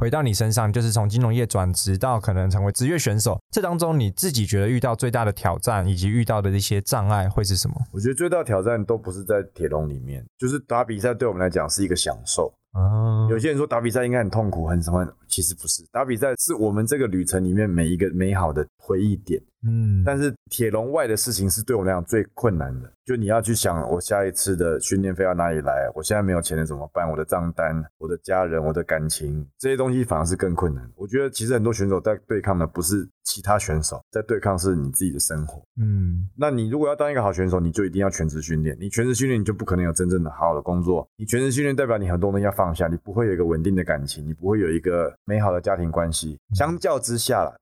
[0.00, 7.76] 回到你身上，就是从金融业转职到可能成为职业选手，这当中你自己觉得遇到最大的挑战以及遇到的一些障碍会是什么？
[7.92, 12.50] 我觉得最大挑战都不是在铁笼里面，就是打比赛对我们来讲是一个享受。
[12.72, 15.06] 啊，有些人说打比赛应该很痛苦，很什么？
[15.28, 19.38] 其实不是，打比赛是我们这个旅程里面每一个美好的回忆点。
[19.66, 25.90] 嗯，但是铁笼外的事情是对我来讲最困难的，就你要去想，我下一次的训练费要哪里来？
[25.94, 27.10] 我现在没有钱了怎么办？
[27.10, 30.90] 我的账单、我的家人、我的感情这些东西反而是更困难。
[30.96, 35.62] 我觉得其实很多选手在对抗的不是其他选手，在对抗是你自己的生活。
[35.76, 38.74] 嗯，那你如果要当一个好选手，你就一定要全职训练。
[38.80, 41.06] 你全职训练，你就不可能有真正的好好的工作。
[41.16, 46.38] 你全职训练代表你很多东西要放下，你不会有一个稳定的感情，你不会有一个美好的家庭关系。
[46.54, 47.52] 相较之下啦，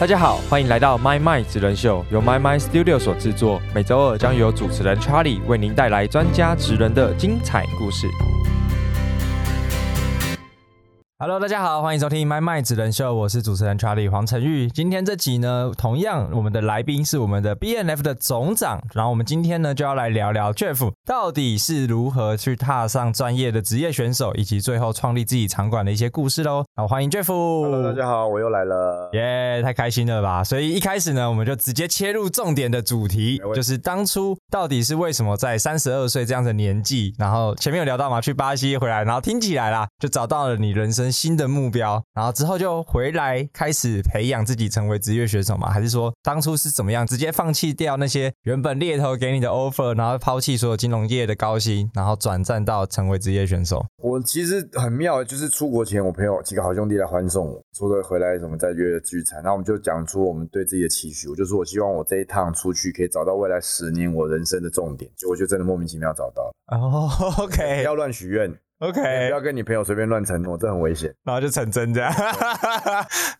[0.00, 3.62] 大家好，欢迎来到 My My 职人秀，由 My My Studio 所制作。
[3.72, 8.08] 每周二将由主持人 Charlie 为您带来专家职人的精彩故事。
[11.22, 14.68] Hello，大家好，欢迎收听《麦麦职人秀》，我是主持人 Charlie 黄晨玉。
[14.68, 26.64] 今天这集呢，同样我们的来宾是我们的 BNF 的总长，然后我们今天呢就要来聊聊 Jeff 到底是如何去踏上专业的职业选手，以及最后创立自己场馆的一些故事喽。
[26.74, 27.28] 好，欢迎 Jeff。
[27.28, 29.08] Hello，大家好，我又来了。
[29.12, 30.42] 耶太开心了吧！
[30.42, 45.70] 所以一开始呢，我们就直接切入重点的主题就是当初到底是为什么在三十二岁这样的年纪，然后前面有聊到嘛，去巴西回来，然后听起来啦，就找到了你人生新的目标，然后之后就回来开始培养自己成为职业选手嘛？
[45.70, 53.84] 还是说当初是怎么样，直接放弃掉那些原本猎头给你的 offer，然后抛弃所有金融业的高薪，然后转战到成为职业选手？
[53.98, 61.28] 我其实很妙，就是出国前，我朋友几个好兄弟来欢送我，说的回来什么再约聚餐，然后我们就讲出我们对自己的期许。
[61.28, 66.52] 我就说我希望我这一趟出去可以找到未来十年我人生的重点，结果就真的莫名其妙找到了。
[66.68, 68.50] 哦不，OK 不 要乱许愿，
[68.82, 71.14] 不 OK，不要跟你朋友随便乱承诺，这很危险。
[71.22, 72.12] 然后就成真这样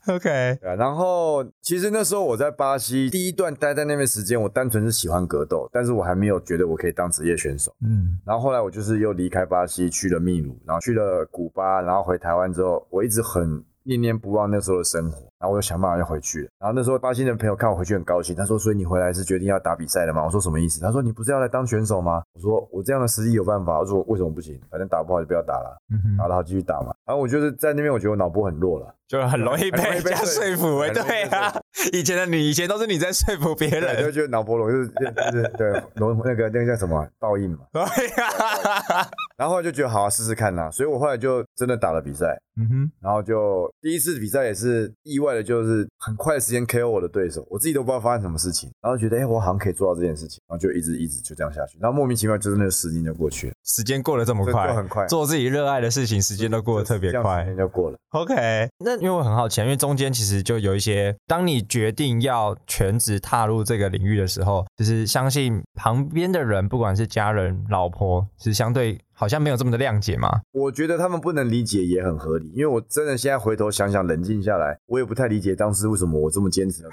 [0.07, 0.23] ，OK。
[0.61, 7.75] 对啊，然后其实那时候我在巴西第一段待在那边时间，我单纯是喜欢格斗，但是我还没有觉得我可以当职业选手。
[7.85, 16.47] 嗯然后后来我就是又离开巴西，去了秘鲁，然后去了古巴，然后回台湾之后，我一直很念念不忘那时候的生活，然后我就想办法要回去了。
[16.57, 24.57] 然后那时候巴西的朋友看我回去很高兴，他说：“所以你回来是决定要打比赛的吗？”我说：“什么意思？”他说：“你不是要来当选手吗？”我说：“我这样的实力有办法。”我说：“为什么不行？
[24.71, 28.95] 反正打不好就不要打了，嗯哼打得好继续打嘛。”然后我就是在那边，我觉得我脑波很弱了。
[29.05, 31.53] 就很容易被人家说服，哎，对啊，
[31.91, 37.59] 以前的你，以前都是你在说服别人，就人，觉得脑波弱，就是就是对轮那个那个叫什么报应嘛。
[37.71, 42.41] 对呀，然后后来就觉得好啊，试试看呐、所以我后来就真的打了比赛。
[42.55, 57.49] 嗯哼，然后就第一次比赛也是意外的，就是很快的时间 KO 我的对手，我自己都不知道发生什么事情，然后觉得哎、诶我好像可以做到这件事情，然后就一直一直就这样下去，然后莫名其妙就是那个时间就过去了，时间过得这么快，很快，做自己热爱的事情，时间都过得特别快时。
[57.49, 57.97] 间就过了。
[58.11, 58.35] OK，
[58.79, 70.41] 那因为我很好奇，因为中间其实就有一些，当你决定要全职踏入这个领域的时候，就是相信旁边的人，不管是家人、老婆，是相对好像没有这么的谅解嘛。
[70.51, 76.83] 我觉得他们不能理解也很合理，因为我真的现在回头想想，冷静下来，我也不太理解当时为什么我这么坚持。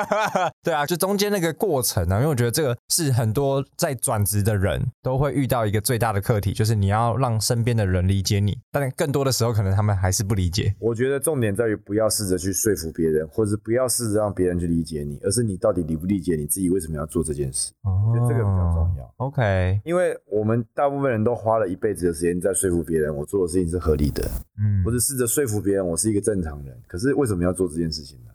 [0.62, 10.74] 对啊，就中间那个过程呢、因为我觉得这个是很多在转职的人都会遇到一个最大的课题，就是你要让身边的人理解你，但更多的时候可能他们还是不理解。
[10.78, 17.72] 我觉得重点在于不要试着去说服别人，或者不要试着让别人去理解你，而是你到底理不理解你自己为什么要做这件事。
[17.82, 19.14] 哦觉得这个比较重要。
[19.18, 26.76] OK，因为我们大部分人都花了一辈子的时间在说服别人，我做的事情是合理的，嗯或者试着说服别人我是一个正常人。
[26.88, 28.30] 可是为什么要做这件事情呢？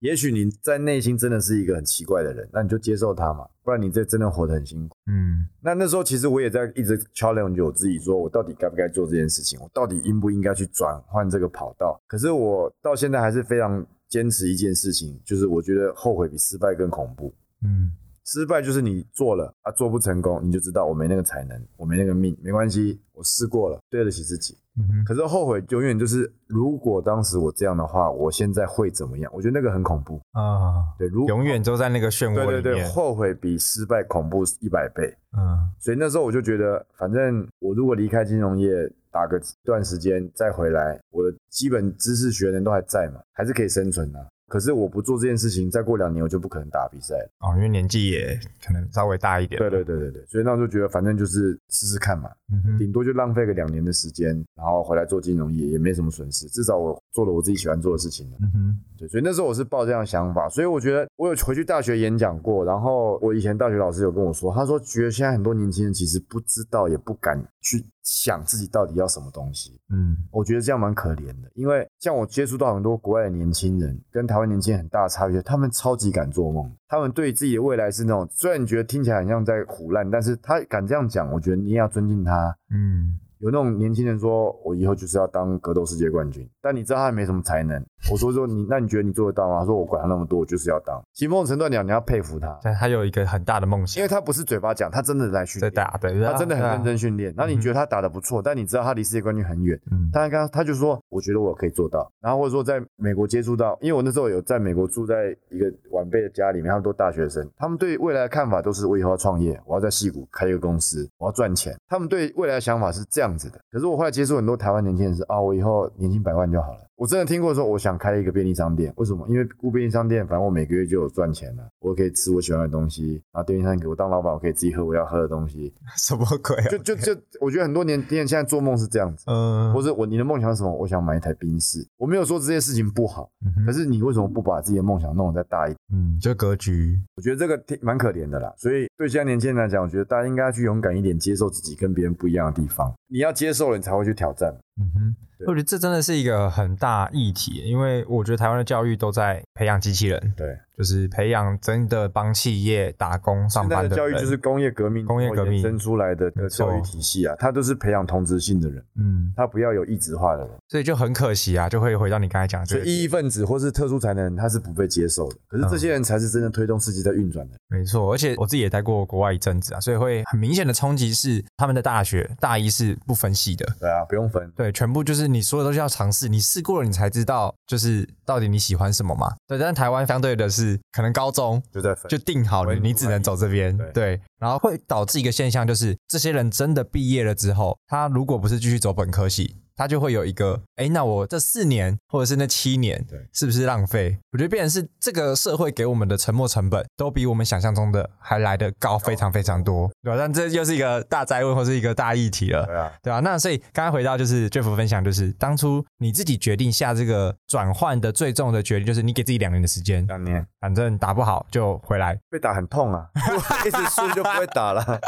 [0.00, 4.94] 也许你在内心真的是一个很奇怪的人，那你就接受他嘛，不然你这真的活得很辛苦。
[5.10, 11.98] 嗯那那时候其实我也在一直 challenge 我自己，说我到底该不该做这件事情，我到底应不应该去转换这个跑道？
[12.06, 17.34] 可是我到现在还是非常坚持一件事情，就是我觉得后悔比失败更恐怖。
[17.64, 17.90] 嗯
[18.26, 24.58] 失败就是你做了啊，做不成功，你就知道我没那个才能，我没那个命，没关系，我试过了，对得起自己。
[24.78, 29.32] 嗯哼可是后悔永远就是，如果当时我这样的话，我现在会怎么样？
[29.34, 30.20] 我觉得那个很恐怖。
[30.32, 32.90] 啊，对，如永远都在那个漩对对对，涡里面。
[32.92, 35.16] 后悔比失败恐怖一百倍。
[35.38, 38.70] 嗯所以那时候我就觉得，反正我如果离开金融业
[39.10, 47.30] 打个段时间再回来，我的基本知识学能都还在嘛，还是可以生存的、可是我不做这件事情，再过两年我就不可能打比赛了。
[47.40, 49.58] 哦，因为年纪也可能稍微大一点。
[49.58, 58.36] 对对对对对，所以那时候觉得反正就是试试看嘛，嗯哼，顶多就浪费个两年的时间，然后回来做金融业也没什么损失，至少我做了我自己喜欢做的事情了。
[58.40, 69.80] 嗯哼，对，所以那时候我是抱这样的想法，所以我觉得我有回去大学演讲过，然后我以前大学老师有跟我说，他说觉得现在很多年轻人其实不知道也不敢去想自己到底要什么东西。
[69.90, 82.56] 嗯，我觉得这样蛮可怜的，因为像我接触到很多国外的年轻人，跟台湾年轻人很大的差别，他们超级敢做梦，他们对自己的未来是那种，虽然你觉得听起来很像在胡乱，但是他敢这样讲，我觉得你也要尊敬他。
[82.70, 87.80] 嗯，有那种年轻人说，我以后就是要当格斗世界冠军，但你知道他没什么才能。
[88.10, 89.60] 我说说你，那你觉得你做得到吗？
[89.60, 91.00] 他说我管他那么多，我就是要当。
[91.12, 96.98] 其实某种程度讲，你要佩服他，但他有一个很大的梦想因为他不是嘴巴讲，他真的来训练，在打的，他真的很认真。
[96.98, 97.32] 训练。
[97.36, 99.80] 然后你觉得他打得不错，但你知道他离世界冠军很远。
[99.92, 102.10] 嗯他刚他就说，我觉得我可以做到。
[102.20, 111.76] 然后或者说在美国接触到，因为我那时候有在美国住在一个晚辈的家里面，他们都大学生，他们对未来的看法都是我以后要创业，我要在戏谷开一个公司，我要赚钱。
[111.86, 113.60] 他们对未来的想法是这样子的。
[113.70, 116.78] 可是我后来接触很多台湾年轻人是啊，我以后年薪百万就好了。
[116.96, 119.26] 我真的听过说，我想开一个便利商店，为什么？
[119.28, 125.74] 因为雇便利商店，反正我每个月就有赚钱了，我可以吃我喜欢的东西，然后便利商店给我当老板，我可以自己喝我要喝的东西。
[125.98, 126.68] 什么鬼啊？
[126.70, 129.24] 就就就，我觉得很多年轻人现在做梦是这样子。
[129.26, 130.72] 嗯或者我你的梦想是什么？
[130.74, 131.86] 我想买一台冰室。
[131.98, 135.78] 我没有说这些事情不好，嗯可是你为什么不把自己的梦想弄得再大一点？
[135.92, 138.50] 嗯，这格局，我觉得这个挺蛮可怜的啦。
[138.56, 142.90] 所以对现在年轻人来讲，我觉得大家应该去勇敢一点，接受自己跟别人不一样的地方。
[143.08, 144.54] 你要接受了，你才会去挑战。
[144.78, 160.50] 嗯哼，我觉得这真的是一个很大议题，因为我觉得台湾的教育都在培养机器人，对，就是培养真的帮企业打工上班的的教育就是工业革命工业革命生出来的教育体系啊，它都是培养同质性的人，嗯，他不要有异质化的人。
[160.68, 165.36] 所以就很可惜啊，就会回到你刚才讲所以异议分子或是特殊才能，他是不被接受的。
[165.48, 167.56] 可是这些人才是真的推动世界在运转的。
[167.68, 174.50] 没错，而且我自己也待过国外一阵子啊，所以会很明显的冲击是他们的大学大一是不分系的，对啊，不用分。
[174.56, 179.32] 对，全部就是你所有东西要尝试，你试过了，你才知道就是到底你喜欢什么嘛。
[179.46, 189.56] 对，但是台湾相对的是，可能高中就在分，就定好了，你只能走这边，对对，然后会导致一个现象，就是这些人真的毕业了之后，他如果不是继续走本科系。
[189.76, 194.18] 他就会有一个，哎，那我这四年或者是那七年，对是不是浪费？
[194.32, 200.16] 我觉得变成是这个社会给我们的沉没成本，都比我们想象中的还来得高，非常非常多，对吧？
[200.18, 202.64] 但这又是一个大灾问或是一个大议题了。
[202.66, 212.18] 对啊，对啊，那所以刚刚回到就是 Jeff 分享，就是当初你自己决定下这个转换的最重的决定，就是你给自己两年的时间，两年反正打不好就回来。
[212.30, 213.06] 被打很痛啊，
[213.66, 215.00] 一直输就不会打了。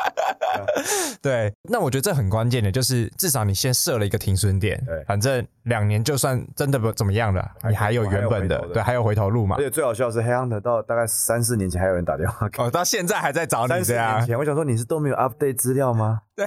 [1.23, 9.63] 对，那我觉得这很关键的，就是至少你先设了一个停损点对，反正两年就算真的不怎么样了，你还有原本的对，还有回头路嘛而。
[9.63, 12.69] 且最好笑的是，黑 hunter 到大概三四年前还有人打电话给我。
[12.69, 16.21] 哦，到现在还在找你三四这样年，前，我想说你是都没有 update 资料吗？
[16.39, 16.47] 对，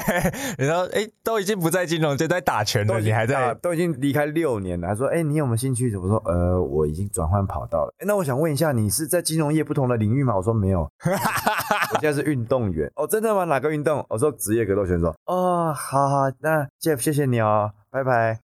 [0.58, 5.94] 你说哎，都已经不在金融界，在打拳了，都已经你还在啊都已经离开六年了，他说哎、你有没有兴趣？
[5.98, 7.94] 我说呃，我已经转换跑道了。
[7.98, 10.34] 哎那我想问一下，你是在金融业不同的领域吗？
[10.38, 12.90] 我说没有，我现在是运动员。
[12.96, 13.44] 哦，真的吗？
[13.44, 14.06] 哪个运动？
[14.08, 15.14] 我说职业格斗选手。
[15.26, 18.40] 哦，好好，那 Jeff 谢谢你哦，拜拜。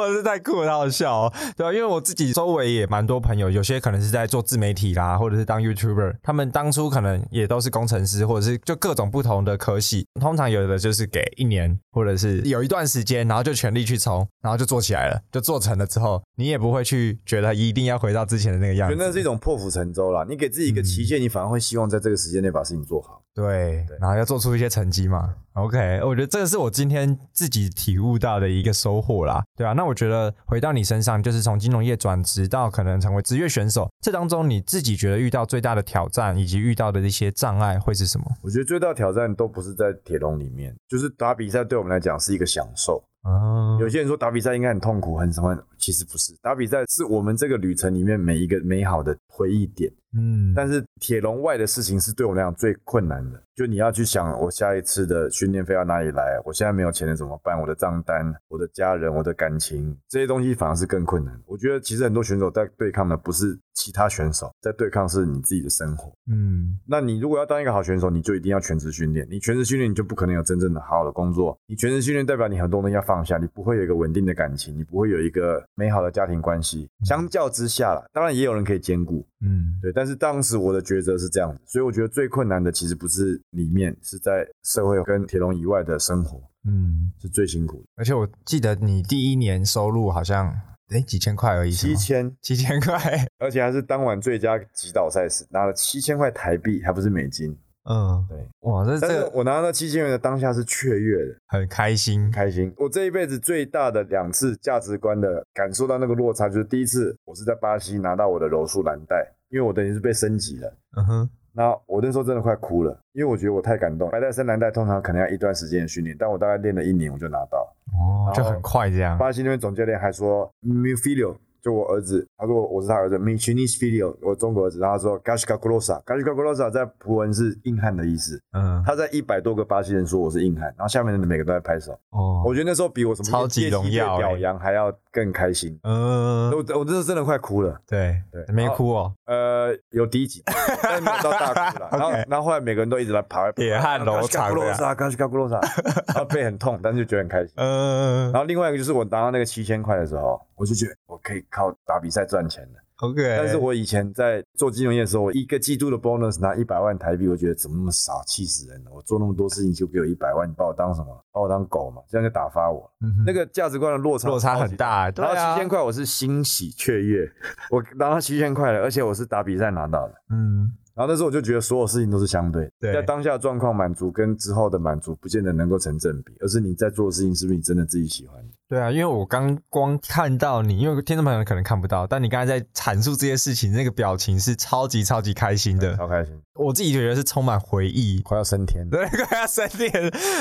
[0.00, 10.06] 我是太酷了，太好笑哦，对吧、因为我自己周围也蛮多朋友，有些可能是在做自媒体啦，或者是当 YouTuber，他们当初可能也都是工程师，或者是就各种不同的科系。
[10.20, 18.94] 通常有的就是给一年，或者是有一段时间，然后就全力去冲，然后就做起来了，就做成了之后，你也不会去觉得一定要回到之前的那个样子。
[18.94, 20.24] 我觉得那是一种破釜沉舟啦。
[20.28, 23.22] 你给自己一个期限，你反而会希望在这个时间内把事情做好。
[23.34, 25.34] 对，然后要做出一些成绩嘛。
[25.54, 38.24] OK，我觉得这个是我今天自己体悟到的一个收获啦，对啊，那我觉得回到你身上，就是从金融业转职到可能成为职业选手，这当中你自己觉得遇到最大的挑战以及遇到的一些障碍会是什么？
[38.42, 43.02] 我觉得最大的挑战都不是在铁笼里面，就是打比赛对我们来讲是一个享受。
[43.22, 46.32] 哦有些人说打比赛应该很痛苦、很什么，其实不是。
[46.40, 53.42] 打比赛是我们这个旅程里面每一个美好的回忆点，嗯，但是铁笼外的事情是对我来讲最困难的。
[53.54, 56.40] 就你要去想，我下一次的训练费要哪里来？
[56.46, 57.60] 我现在没有钱了怎么办？
[57.60, 61.38] 我的账单、我的家人、我的感情这些东西反而是更困难。
[61.44, 66.10] 我觉得其实很多选手在对抗的不是其他选手，在对抗是你自己的生活。
[66.32, 69.26] 嗯那你如果要当一个好选手，你就一定要全职训练。
[69.30, 71.58] 你全职训练，你就不可能有真正的好的工作。
[71.66, 76.88] 你全职训练代表你很多东西要放下，你不会有一个稳定的感情，你不会有一个美好的家庭关系。
[77.04, 79.92] 相较之下啦，当然也有人可以兼顾，嗯对。
[79.92, 87.84] 但是当时我的抉择是这样子，所以我觉得最困难的其实不是里面，是在社会跟铁笼以外的生活嗯，是最辛苦的。
[87.96, 90.54] 而且我记得你第一年收入好像
[90.88, 92.98] 哎几千块而已，七千，七千块，
[93.38, 97.56] 而且还是当晚最佳击倒赛事，拿了七千块台币，还不是美金。
[97.84, 101.34] 嗯，对，哇，这但是这个我拿到那七千元的当下是雀跃的。
[101.46, 102.70] 很开心，开心。
[102.76, 110.72] 我这一辈子最大的两次价值观的感受到那个落差，就是第一次我是在巴西拿到我的柔术蓝带，因为我等于是被升级了。
[110.96, 114.10] 嗯哼，那我那时候真的快哭了，因为我觉得我太感动。
[114.10, 117.58] 白带、深蓝带通常可能要一段时间的训练，但我大概练了一年我就拿到。
[117.92, 119.18] 哦，就很快这样。
[119.18, 123.78] 巴西那边总教练还说 m i f i l o 就我儿子，他说我是他儿子 m i c h i n i s
[123.78, 124.78] Filio，我中国儿子。
[124.78, 128.40] 然后他说 Gashka Grossa，Gashka Grossa 在葡文是硬汉的意思。
[128.52, 131.92] 嗯，他在一百多个巴西人说我是硬汉，然后下面的每个都在拍手。
[132.12, 135.78] 哦，我觉得那时候比我什么超级荣耀表扬还要更开心。
[135.82, 137.80] 嗯，我我真的真的快哭了。
[137.86, 139.14] 对对，没哭哦。
[139.26, 140.42] 呃，有第一集，
[140.82, 141.88] 但没有到大哭了。
[141.92, 144.74] 然后然后后来每个人都一直在爬，铁汉柔肠的。
[144.74, 145.60] Gashka Grossa，
[146.08, 147.52] 然后背很痛，但是就觉得很开心。
[147.56, 150.40] 嗯，然后另外一个就是我拿到那个七千块的时候。
[150.60, 153.36] 我就觉得我可以靠打比赛赚钱的，OK。
[153.36, 158.90] 但是我以前在做金融业的时候，我一个季度的 bonus 拿一百万台币，我觉得怎么那么少，气死人了！
[158.92, 161.24] 我做那么多事情就给我一百万，你把我当什么？
[161.32, 162.02] 把我当狗嘛？
[162.08, 162.90] 这样就打发我，
[163.26, 165.10] 那个价值观的落差落差很大。
[165.10, 167.30] 然后七千块我是欣喜雀跃，
[167.70, 170.72] 我拿到七千块了，而且我是打比赛拿到的，嗯。
[170.92, 178.52] 然后那时候我就觉得所有事情都是相对，在当下状况满足跟之后的满足不见得能够成正比，而是你在做的事情是不是你真的自己喜欢的。
[178.70, 186.40] 对啊，因为我刚光看到你，因为听众朋友可能看不到，但你刚才在阐述这些事情，那个表情是超级超级开心的，超开心。
[186.54, 189.90] 我自己觉得是充满回忆，快要升天，对， 快要升天，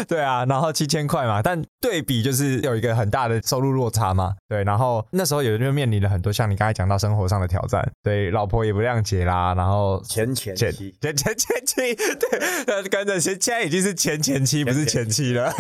[0.08, 0.46] 对啊。
[0.46, 4.64] 然后七千块嘛，但对比就是有一个很大的收入落差嘛，对。
[4.64, 15.52] 然后那时候有人就面临了很多像你刚才讲到生活上的挑战，对，老婆也不谅解啦，然后前前妻，前前前妻，对，跟着现现在已经是前前妻，不是前妻了。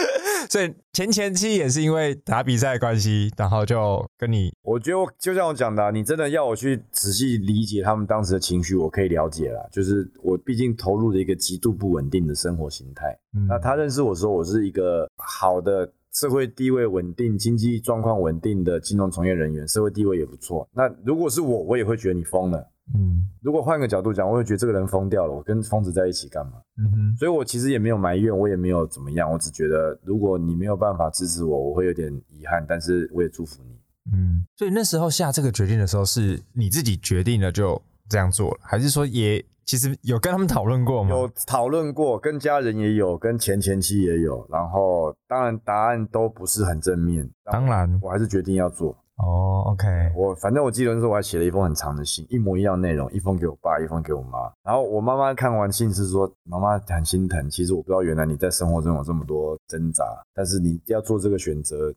[0.48, 9.60] 所以前前期也是因为打比赛关系，然后就跟你，我觉得就像我讲的，你真的要我去仔细理解他们当时的情绪，我可以了解啦。
[9.72, 13.18] 就是我毕竟投入了一个极度不稳定的生活形态。
[13.48, 20.66] 那他认识我说我是一个好的社会地位稳定、经济状况稳定的金融从业人员，社会地位也不错。
[20.72, 22.66] 那如果是我，我也会觉得你疯了。
[22.94, 25.32] 嗯，如果换个角度讲，我会觉得这个人疯掉了。
[25.32, 26.52] 我跟疯子在一起干嘛？
[26.78, 29.30] 嗯哼，所以我其实也没有埋怨，我也没有怎么样。
[29.30, 32.64] 我只觉得，如果你没有办法支持我，我会有点遗憾。
[32.68, 33.76] 但是我也祝福你。
[34.12, 41.10] 嗯，所以那时候下这个决定的时候，是你自己决定了就这样做了，还是说也其实有跟他们讨论过吗？
[41.10, 44.46] 有讨论过，跟家人也有，跟前前妻也有。
[44.48, 47.28] 然后当然答案都不是很正面。
[47.50, 48.96] 当然，我还是决定要做。
[49.16, 54.52] 哦，OK，我反正我记得那时候我还写了一封很长的信，一模一样内容，一封给我爸，一封给我妈。
[54.62, 57.48] 然后我妈妈看完信是说，妈妈很心疼。
[57.48, 60.04] 其实我不知道原来你在生活中有这么多挣扎，
[60.34, 61.90] 但是你要做这个选择，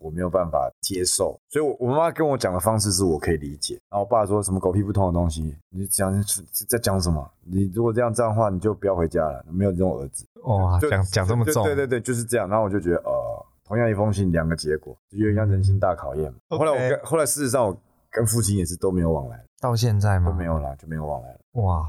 [0.00, 1.38] 我没有办法接受。
[1.48, 3.74] 所以，我我妈妈跟我讲的方式是我可以理解。
[3.88, 6.12] 然后我爸说什么狗屁不通的东西，你讲
[6.68, 7.24] 在讲什么？
[7.44, 10.26] 你如果这样这样的话，你就不要回家了，没有这种儿子。
[10.42, 11.62] 哇，讲讲这么重？
[11.64, 12.48] 对对对，就是这样。
[12.48, 13.23] 然后我就觉得，呃。
[13.66, 16.32] 同样一封信，两个结果，就有点像人性大考验。
[16.50, 17.76] 后来我跟后来事实上，我
[18.10, 20.30] 跟父亲也是都没有往来，到现在吗？
[20.30, 21.38] 都没有了，就没有往来了。
[21.52, 21.82] 哇，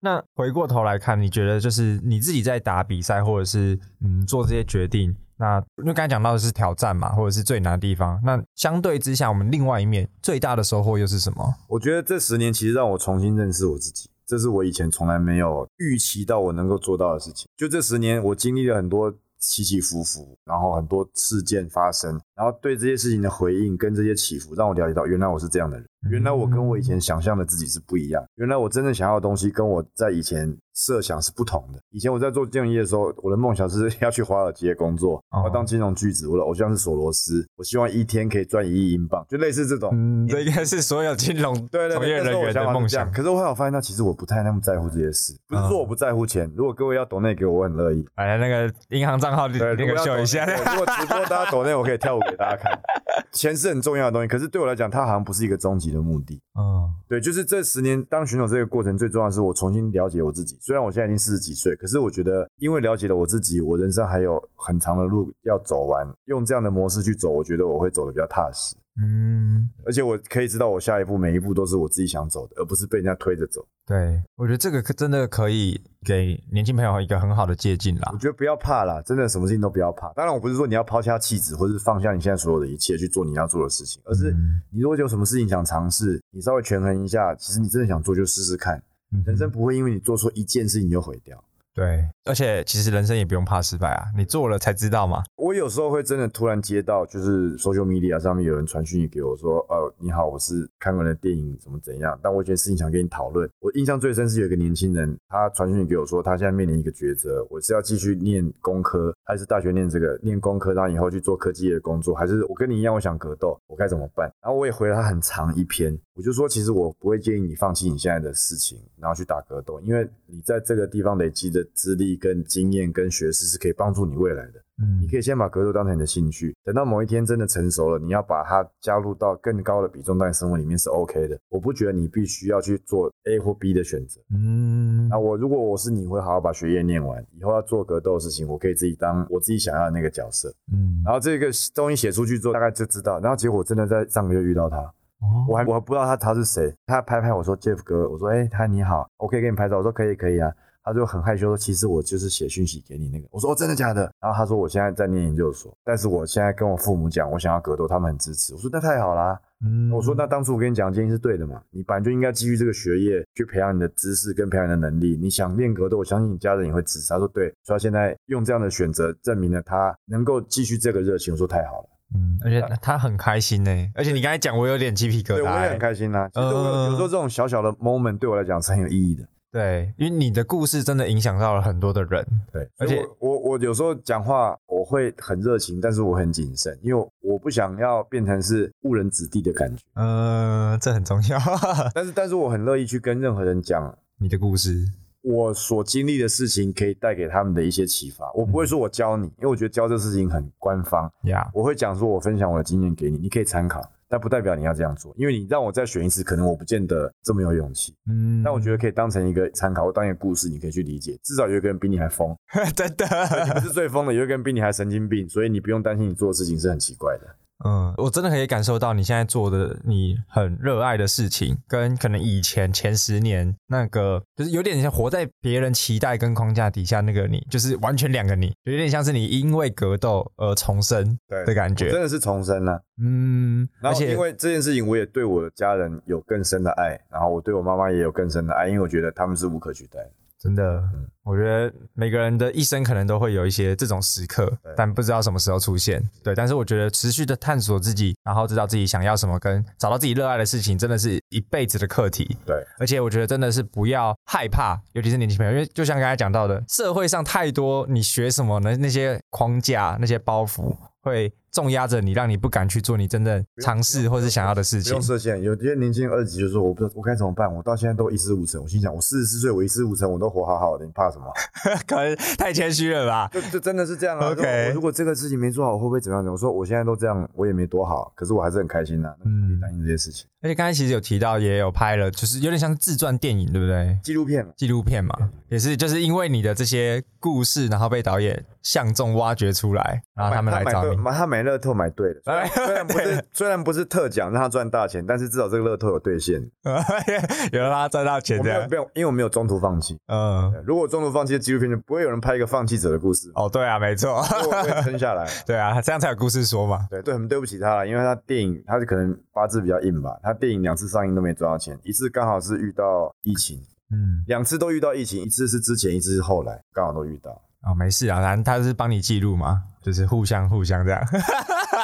[0.00, 11.54] 那回过头来看，你觉得就是你自己在打比赛，或者是嗯做这些决定，那因为刚才讲到的是挑战嘛，或者是最难的地方，那相对之下，我们另外一面最大的收获又是什么？
[11.68, 17.48] 我觉得这十年其实让我重新认识我自己，这是我以前从来没有预期到我能够做到的事情。
[17.56, 19.14] 就这十年，我经历了很多。
[19.38, 30.56] 起起伏伏，然后很多事件发生，然后对这些事情的回应跟这些起伏，让我了解到，原来我是这样的人，原来我跟我以前想象的自己是不一样，原来我真正想要的东西跟我在以前。
[30.78, 31.80] 设想是不同的。
[31.88, 36.28] 以前我在做金融业的时候，我的梦想是 要去华尔街工作，我要当金融巨子。
[36.28, 39.88] 我的偶像是索罗斯，我希望一天可以赚一亿英镑，就类似这种。
[39.94, 43.10] 嗯，这应该是所有金融从业人员的梦想。
[43.10, 45.34] 可是我后来发现，那其实我不太那么在乎这些事。
[45.48, 48.04] 不是说我不在乎钱，如果各位要抖内给我，我很乐意。
[48.16, 50.44] 哎，那个银行账号那个秀一下。
[50.44, 52.78] 如果直播大家抖内，我可以跳舞给大家看。
[53.32, 56.40] 钱是很重要的东西，可是对我来讲，它好像不是一个终极的目的。
[56.58, 60.56] 嗯，对，就是这十年当选手这个过程，最重要的是我重新了解我自己。
[60.60, 66.06] 虽然我现在已经四十几岁，可是我觉得，因为了解了我自己，我人生还有很长的路要走完。
[66.26, 68.76] 用这样的模式去走，我觉得我会走的比较踏实。
[68.98, 73.66] 嗯，而且我可以知道，我下一步每一步都是我自己想走的，而不是被人家推着走。
[73.86, 78.10] 对，我觉得这个可真的可以给年轻朋友一个很好的借鉴啦。
[78.12, 80.12] 我觉得不要怕啦，真的什么事情都不要怕。
[80.14, 84.34] 当然，我不是说你要抛下弃子，或是放下你现在所有的一切去做你要做的事情，而是
[84.70, 88.82] 你如果有什么事情想尝试，你稍微权衡一下，其实你真的想做就试试看。
[89.24, 91.42] 人生不会因为你做错一件事情就毁掉。
[91.76, 95.22] 对，而且其实人生也不用怕失败啊，你做了才知道嘛。
[95.36, 103.46] 我有时候会真的突然接到，就是 social media 上面有人传讯息给我说，呃，你好，我是看完了电影怎么怎样，但我有件事情想跟你讨论。
[103.60, 114.32] 我印象最深是有一个年轻人，他传讯息给我说，他现在面临一个抉择，我是要继续念工科，还是大学念这个念工科，然后以后去做科技业的工作，还是我跟你一样，我想格斗，我该怎么办？
[114.40, 124.62] 然后我也回了他很长一篇，我就说，其实我不会建议你放弃你现在的事情，然后去打格斗，因为你在这个地方累积的资历跟经验跟学识是可以帮助你未来的。
[124.78, 131.38] 嗯你可以先把格斗当成你的兴趣，等到某一天真的成熟了，你要把它加入到更高的比重在你生活里面是 OK 的。
[131.48, 134.20] 我不觉得你必须要去做 A 或 B 的选择。
[134.34, 140.54] 嗯那我如果我是你，会好好把学业念完，以后要做格斗的事情，我可以自己当我自己想要的那个角色。
[140.70, 143.18] 嗯，然后这个东西写出去之后，大概就知道。
[143.20, 144.76] 然后结果真的在上个月遇到他，
[145.20, 150.52] 哦我还我还不知道他他是谁，他拍拍我说 Jeff 哥，我说哎他你好，我可以给你拍照，我说可以可以啊。
[150.86, 153.26] 他就很害羞说，其实我就是写讯息给你那个。
[153.32, 154.10] 我说、哦、真的假的？
[154.20, 158.54] 然后他说我现在在念研究所，但是我现在跟我父母讲，我想要格斗，他们很支持。
[158.54, 159.38] 我说那太好啦。
[159.64, 165.18] 嗯我说那当初我跟你讲的建议是对的嘛，你本来就应该基于这个学业去培养你的知识跟培养你的能力。
[165.20, 167.08] 你想练格斗，我相信你家人也会支持。
[167.08, 171.32] 他说对，所以他现在用这样的选择证明了他能够继续这个热情。
[171.32, 171.88] 我说太好了。
[172.14, 175.64] 嗯，而且他很开心呢，而且你刚才讲，我有点鸡皮疙对，我瘩欸。
[175.64, 179.26] 也很开心呐、其实有时候这种小小的 moment 对我来讲是很有意义的。
[179.52, 182.26] 对，因为你的故事真的影响到了很多的人。
[182.52, 189.82] 对，而且我我我有时候讲话我会很热情，但是我很谨慎，因为我不想要变成是误人子弟的感觉。
[189.94, 191.38] 嗯，这很重要。
[191.94, 194.84] 但是但是我很乐意去跟任何人讲你的故事，
[195.26, 198.30] 我所经历的事情，可以带给他们的一些启发。
[198.32, 201.10] 我不会说我教你，因为我觉得教这事情很官方。
[201.24, 207.92] 呀，我会讲说我分享我的经验给你，你可以参考，但不代表你要这样做，因为你让我再选一次，可能我不见得这么有勇气。
[208.08, 211.18] 嗯，但我觉得可以当成一个参考，或当一个故事，你可以去理解。
[211.24, 212.32] 至少有一个人比你还疯，
[212.76, 213.06] 得真的，
[213.46, 217.26] 你不是最疯的，有一个人比你还神经病，所以你不用担心你做的事情是很奇怪的。
[217.64, 231.90] 嗯，我真的可以感受到你现在做的你很热爱的事情，跟可能以前前十年那个，就是有点像活在别人期待跟框架底下那个你，就是完全两个你，有点像是你因为格斗而重生的感觉。
[231.90, 240.10] 真的是重生了、嗯，而且因为这件事情，我也对我的家人有更深的爱，然后我对我妈妈也有更深的爱，因为我觉得他们是无可取代的。
[240.38, 240.82] 真的，
[241.24, 246.02] 我觉得每个人的一生可能都会有一些这种时刻，但不知道什么时候出现。
[246.22, 252.36] 对，但是我觉得持续的探索自己，然后知道自己想要什么，跟找到自己热爱的事情，真的是一辈子的课题。
[252.44, 258.76] 对，而且我觉得真的是不要害怕，尤其是年轻朋友，因为就像刚才讲到的，社会上太多你学什么呢？
[258.76, 265.02] 那些框架、那些包袱会重压着你，让你不敢去做你真正尝试或是想要的事情不用。
[265.02, 265.42] 设限。
[265.42, 268.62] 有些年轻人二级就说我不知道我该怎么办，我到现在都一事无成。
[268.62, 271.24] 我心想，我四十四岁，我一事无成，我都活好好的，你怕什么？
[271.88, 273.30] 可能太谦虚了吧？
[273.32, 274.30] 就就真的是这样啊。
[274.32, 276.26] OK 我如果这个事情没做好，我会不会怎么样？
[276.30, 279.16] 我说我现在都这样，我也没多好，可是我还是很开心呐、啊。
[279.24, 280.26] 嗯嗯，担心这些事情。
[280.42, 283.98] 而且刚才其实有提到，也有拍了，就是有点像自传电影，对不对？
[284.04, 285.16] 纪录片纪录片嘛，
[285.48, 290.96] 也是就是因为你的这些故事，然后被导演相中挖掘出来，然后他们来找你。
[291.04, 292.20] 他买乐透买对了，
[292.54, 296.42] 虽然不是虽然不是特奖让他赚大钱，但是至少这个乐透有兑现。
[297.52, 299.96] 有让他赚到钱这样我没有因为我没有中途放弃。
[300.08, 305.26] 嗯，如果中途放弃的纪录片，就不会有人拍一个放弃者的故事，哦，对啊，没错，我会撑下来。
[305.46, 306.86] 对啊，这样才有故事说嘛。
[306.90, 313.58] 对对，很对不起他了，因为他电影他可能八字比较硬吧，他电影两次上映都没赚到钱，一次刚好是遇到疫情，
[313.92, 317.30] 嗯，两次都遇到疫情，一次是之前，一次是后来，刚好都遇到。
[317.62, 321.00] 哦，没事啊，反正他是帮你记录嘛，就是互相互相这样。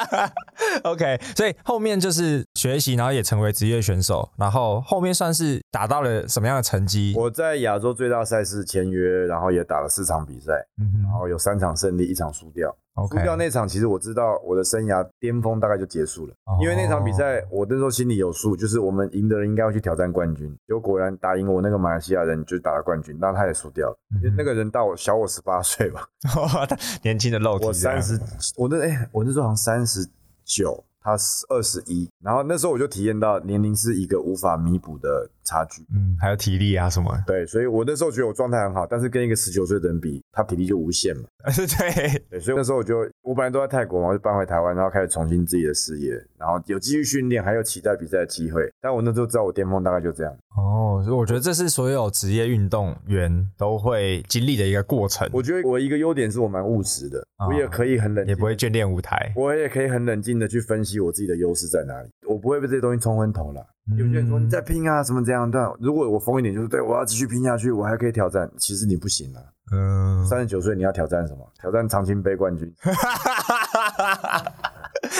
[0.83, 7.13] OK，所以后面就是学习，然后也成为职业选手，然后后面算是达到了什么样的成绩？
[7.15, 12.75] 我在亚洲最大赛事签约，然后也打了四场比赛，嗯然后有三场胜利，一场输掉。
[13.09, 26.07] 输掉那场，其实我知道我的生涯巅峰大概就结束了，哦因为那场比赛我那时候心里有数，就是我们赢的人应该要去挑战冠军，结果果然打赢我那个马来西亚人就打了冠军，那他也输掉了，嗯因为那个人大我小我十八岁吧，
[27.01, 30.07] 年轻的肉体三十，我那哎、我那时候好像三十
[30.45, 31.17] 九，他
[31.49, 35.81] 二十一，然后那时候我就体验到年龄是一个无法弥补的差距。
[35.93, 41.23] 嗯，还有体力啊什么，对，所以我那时候觉得我状态很好，但是跟一个十九岁的人比，他体力就无限嘛。
[41.53, 48.71] 对，对，所以那时候我就，我本来都在泰国嘛，我就搬回台湾，然后开始重新自己的事业，然后有继续训练，还有期待比赛的机会。
[48.81, 50.33] 但我那时候知道我巅峰大概就这样。
[50.55, 59.33] 哦，所以我觉得这是所有职业运动员都会经历的一个过程，我觉得我一个优点是我蛮务实的，啊我也可以很冷静，也不会眷恋舞台。
[59.35, 63.65] 我也可以很冷静的去分析我自己的优势在哪里，我不会被这些东西冲昏头了。
[63.97, 68.49] 有些人说嗯你在拼啊，什么这样，但如果我疯一点，就是对我要继续拼下去，我还可以挑战。
[68.57, 69.41] 其实你不行啊，
[69.73, 71.39] 嗯，三十九岁你要挑战什么？
[71.59, 72.73] 挑战长青杯冠军。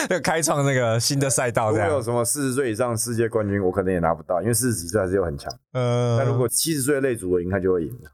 [0.10, 1.72] 就开创那个新的赛道。
[1.72, 5.52] 如果有什么四十岁以上世界冠军，我可能也拿不到，因为四十几岁还是有很强。
[5.74, 8.10] 嗯，但如果七十岁的类组，我应该就会赢了。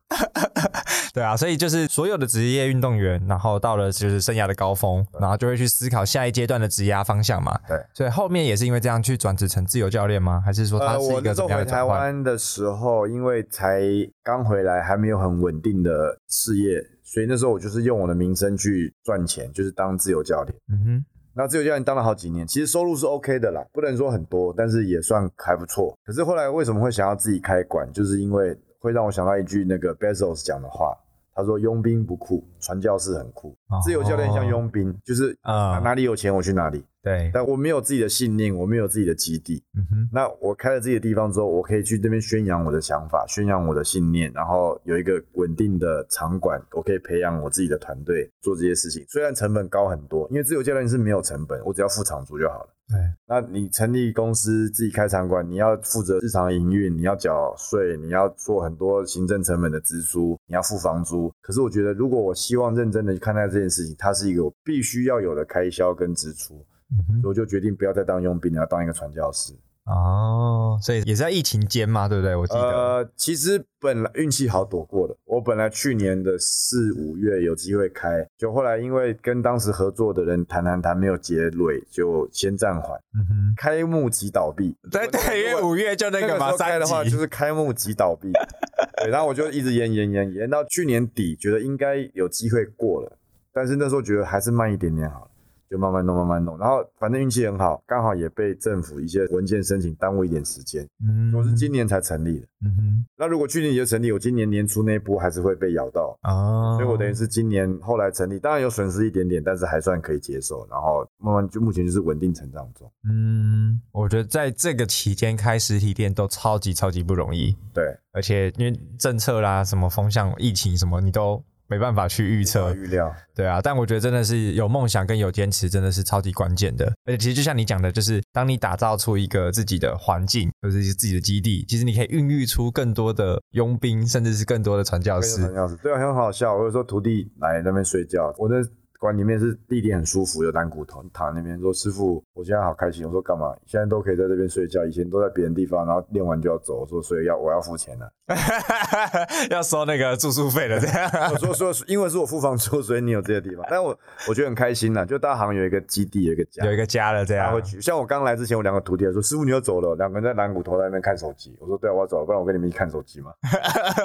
[1.20, 7.60] 对啊，所以就是所有的职业运动员，然后到了就是生涯的高峰，然后就会去思考下一阶段的职业方向嘛。
[7.68, 10.42] 对，所以后面也是因为这样去转职成自由教练吗？
[10.46, 12.00] 还是说他呃，是一个怎我那时候回台么样的转换？
[12.00, 13.82] 湾的时候，因为才
[14.24, 20.56] 刚回来，还没有很稳定的事业，所以那时候我就是用我的名声去赚钱，就是当自由教练。
[20.72, 25.94] 嗯哼，那自由教练当了好几年，其实收入是 OK 的啦，不能说很多，但是也算还不错。
[26.06, 30.96] 可是后来为什么会想要自己开馆，就是因为会让我想到一句那个 Bezos 讲的话，
[31.40, 33.56] 他说：“佣兵不酷，传教士很酷。
[33.70, 33.80] 哦。
[33.84, 35.80] 自由教练像佣兵，就是啊。
[35.80, 39.64] 哪里有钱我去哪里，对，但我没有自己的信念，我没有自己的基地。
[39.78, 49.06] 嗯哼，那我开了自己的地方之后，我可以去那边宣扬我的想法，宣扬我的信念，然后有一个稳定的场馆，我可以培养我自己的团队做这些事情。
[49.08, 52.70] 虽然成本高很多，因为自由教练是没有成本，我只要付场租就好了。
[52.90, 61.32] 对，那你成立公司自己开场馆，你要负责日常营运，你要缴税，你要做很多行政成本的支出，你要付房租。
[61.40, 69.54] 可是我觉得，如果我希望认真的去看待这件事情，它是一个我必须要有的开销跟支出，所以我就决定不要再当佣兵了，要当一个传教士。
[69.86, 72.36] 哦，所以也是在疫情间嘛，对不对？
[72.36, 84.78] 我记得，呃，其实本来运气好躲过的，我本来去年的四五月有机会开，就后来因为跟当时合作的人谈谈谈没有结尾，就先暂缓，嗯哼，开幕即倒闭。
[84.92, 88.32] 对对，因为五月就那那个嘛，开的话就是开幕即倒闭，
[89.02, 93.18] 对，然后我就一直延延延延到去年底，觉得应该有机会过了，
[93.52, 95.32] 但是那时候觉得还是慢一点点好了。
[95.70, 100.88] 就慢慢弄，慢慢弄，然后反正运气很好，刚好也被政府一些文件申请耽误一点时间。
[101.08, 110.68] 嗯，我是今年才成立的，嗯哼，那如果去年就成立，我今年年初那一波还是会被咬到，啊，所以我等于是今年后来成立，当然有损失一点点，但是还算可以接受。
[110.72, 112.92] 然后慢慢就目前就是稳定成长中。
[113.08, 123.14] 嗯，我觉得在这个期间开实体店都超级超级不容易，对，而且因为政策啦、什么风向、疫情什么，你都没办法去预测，预料。
[123.36, 123.62] 对啊。
[123.62, 126.86] 但我觉得真的是有梦想跟有坚持，真的是超级关键的。
[127.06, 135.42] 而且其实就像你讲的，就是当你打造出一个自己的环境，或者是自己的基地，其实你可以孕育出更多的佣兵，甚至是更多的传教士。
[135.42, 136.56] 传教士，对啊，很好笑。
[136.56, 138.62] 我有时候徒弟来那边睡觉，我的
[139.00, 143.56] 馆里面是地点很舒服，有蓝骨头，躺在那边说：“师傅，我现在好开心。”我说：“干嘛？
[143.66, 148.12] 现在都可以在这边睡觉，以前都在别人地方，然后练完就要走。”我说：“所以要我要付钱了。
[149.50, 151.10] 要收那个住宿费了，这样。
[151.32, 157.62] 我说：“说因为是我付房租，所以你有这个地方。”但我我觉得很开心呐，就大行有一个基地，有一个家，有一个家了，这样他会。
[157.62, 157.80] 去。
[157.82, 161.56] 像我刚来之前，我两个徒弟还说：“师傅，你要走了。”两个人在蓝骨头在那边看手机。
[161.60, 163.32] 我说：“对啊，我要走了，不然我跟你们一起看手机嘛。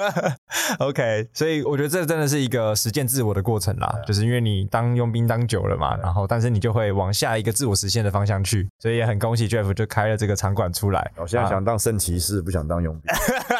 [0.79, 11.09] OK，所以我觉得这真的是一个实践自我的过程啦，就是因为你当佣兵当久了嘛，然后但是你就会往下一个自我实现的方向去，所以也很恭喜 Jeff 就开了这个场馆出来。
[11.15, 13.13] 我现在想当圣骑士，不想当佣兵。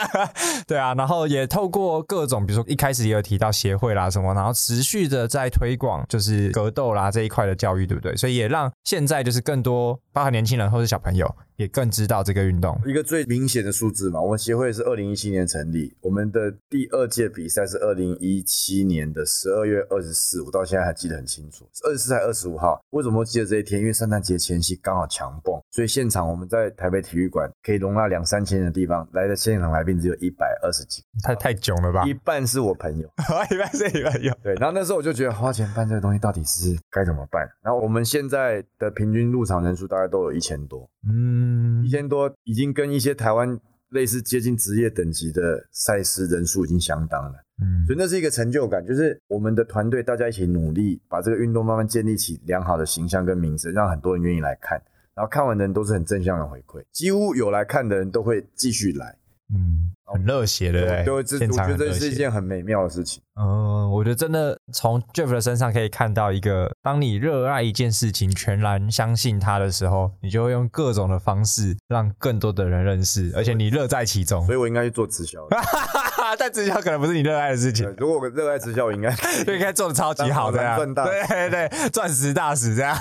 [0.67, 8.13] 对啊，然后也透过各种，比如说一开始也有提到协会啦什么，然后持续的在推广就是格斗啦这一块的教育，对不对？
[8.17, 12.79] 所以也让现在就是更多包含年轻人或是小朋友也更知道这个运动。
[12.85, 22.79] 一个最明显的数字嘛，我们协会是二零一七年成立，我们的第二届比赛是二零一七年的十二月二十四，我到现在还记得很清楚，二十四还二十五号。
[22.91, 23.79] 为什么会记得这一天？
[23.79, 32.05] 因为圣诞节前夕刚好强蹦，所以现场我们在台北体育馆可以容纳两三千人的地方，来的现场来宾只有一百二十几，太太囧了吧？
[32.05, 33.07] 一半是我朋友。
[33.51, 34.33] 一半是你朋友。
[34.43, 37.47] 对，然后那时候我就觉得花钱办这个东西到底是该怎么办？
[37.61, 41.44] 然后我们现在的平均入场人数大概都有一千多，嗯
[41.83, 47.85] 一，千多已经跟一些台湾类似接近职业等级的赛事人数已经相当了，嗯。
[47.85, 54.81] 所以那是一个成就感，就是我们的团队大家一起努力，把这个运动慢慢建立起良好的形象跟名声，让很多人愿意来看。
[55.13, 59.17] 然后看完的人都是很正向的回馈，几乎有来看的人都会继续来，
[59.53, 61.03] 嗯，很热血，对不对？
[61.03, 63.21] 对，这现我觉得这是一件很美妙的事情。
[63.39, 74.53] 嗯，我觉得真的从 Jeff 的身上可以看到一个，当你热爱一件事情，全然相信它的时候，你就会用各种的方式让更多的人认识，而且你乐在其中所。
[74.53, 75.45] 以我应该去做直销
[76.35, 76.45] 的。
[76.45, 79.09] 但直销可能不是你热爱的事情，如果我热爱直销，我应该
[79.45, 82.95] 就应该做的超级好的呀，对对对，钻石大使这样。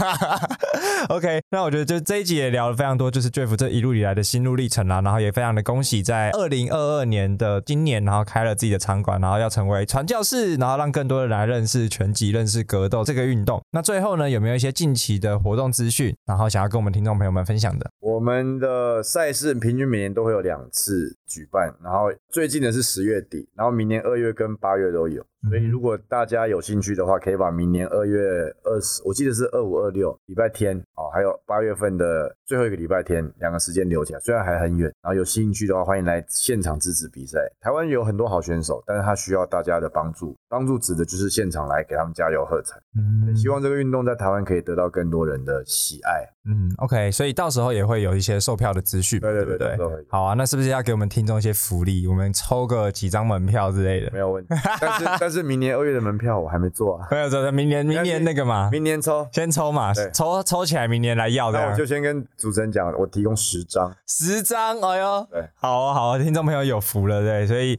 [1.11, 13.61] OK，那我觉得就这一集也聊了非常多，就是 Jeff 这一路以来的心路历程啦，然后也非常的恭喜在二零二二年的今年，然后开了自己的场馆，然后要成为传教士，然后让更多的人来认识拳击、认识格斗这个运动。
[13.73, 17.91] 那最后呢，有没有一些近期的活动资讯，然后想要跟我们听众朋友们分享的？
[18.01, 28.21] 我们的赛事平均每年都会有两次举办，然后最近的是十月底，然后明年二月跟八月都有，所以如果大家有兴趣的话，可以把明年二月
[28.63, 37.39] 二十，我记得是二五二六礼拜天哦，还有八月份的最后一个礼拜天，两个时间留起来，虽然还很远，然后有兴趣的话，欢迎来现场支持比赛。
[37.61, 42.77] 台湾有很多好选手，但是他需要大家的帮助，帮助指的就是现场来给他们加油喝彩。
[42.97, 46.25] 嗯希望这个运动在台湾可以得到更多人的喜爱。
[46.47, 50.07] 嗯，OK，所以到时候也会有一些售票的资讯嘛，对对不对对？
[50.09, 52.07] 好啊，那是不是要给我们听众一些福利？
[52.07, 54.11] 我们抽个几张门票之类的？
[54.13, 59.27] 没有问题，但是 但是是明年二月的门票我还没做啊，没有，这明年明年那个嘛，明年抽。
[59.33, 61.85] 先抽嘛，抽抽起来，明年来要的那我就。
[61.85, 67.79] 先跟主持人讲，我提供十张，十张，哎呦，对，好啊好啊，听众朋友有福了，对，所以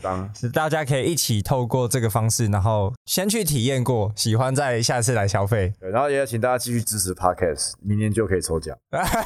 [0.54, 5.74] 大家可以一起透过这个方式，然后先去体验过，喜欢再下次来消费。
[5.80, 8.78] 对，然后也请大家继续支持 Podcast，明年就可以抽奖，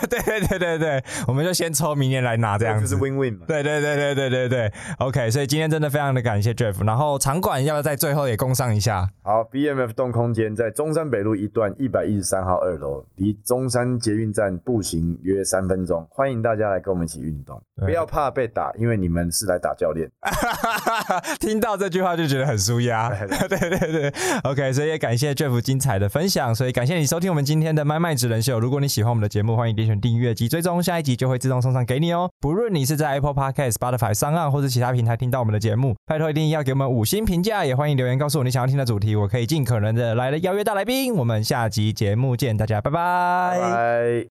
[0.09, 3.45] 对对对对对，我们就先抽，明年来拿这样就是 Win Win 嘛。
[3.47, 9.07] 对对对对对对对，OK，所以今天真的非常的感谢 Jeff，然后场馆要不要在最后也供上一下？
[9.21, 20.09] 好，BMF 动空间在中山北路一段一百一十三号二楼，离中山捷运站步行约三分钟，欢迎大家来跟我们一起运动，不要怕被打，因为你们是来打教练。
[21.39, 23.09] 听到这句话就觉得很舒压。
[23.49, 28.59] 对对对，OK，所以也感谢 Jeff 精彩的分享，所以感谢你收听我们今天的麦麦职人秀。
[28.59, 32.29] 如果你喜欢我们的节目，欢迎点选订阅及追踪，下一集就会自动送上给你哦。
[32.39, 41.13] 不论你是在 Apple Podcast、Spotify、上岸或是其他平台听到我们的节目，拜托一定要给我们五星评价，也欢迎留言告诉我你想要听的主题，我可以尽可能的来了邀约大来宾。
[41.13, 44.25] 我们下集节目见，大家拜拜拜拜。